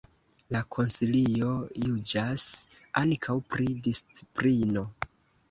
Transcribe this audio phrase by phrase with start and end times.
[0.53, 1.51] La Konsilio
[1.83, 2.47] juĝas
[3.03, 4.87] ankaŭ pri disciplino.